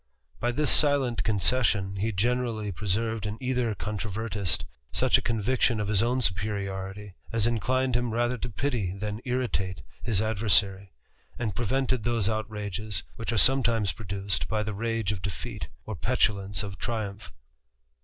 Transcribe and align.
By 0.39 0.51
this 0.51 0.71
silent 0.71 1.23
concession, 1.23 1.97
he 1.97 2.11
generally 2.11 2.71
preserved 2.71 3.27
in 3.27 3.37
either 3.39 3.75
controvertist 3.75 4.65
such 4.91 5.19
a 5.19 5.21
conviction 5.21 5.79
of 5.79 5.89
his 5.89 6.01
own 6.01 6.21
superiority^ 6.21 7.13
^ 7.33 7.47
inclined 7.47 7.95
him 7.95 8.11
rather 8.11 8.35
to 8.35 8.49
pity 8.49 8.97
than 8.97 9.21
irritate 9.25 9.83
his 10.01 10.19
adversary, 10.19 10.91
and 11.37 11.55
prevented 11.55 12.03
those 12.03 12.27
outrages 12.27 13.03
which 13.15 13.31
are 13.31 13.37
sometimes 13.37 13.91
produced 13.91 14.47
by 14.47 14.63
the 14.63 14.73
rage 14.73 15.11
of 15.11 15.21
defeat, 15.21 15.67
or 15.85 15.95
petulance 15.95 16.63
of 16.63 16.79
triumph. 16.79 17.31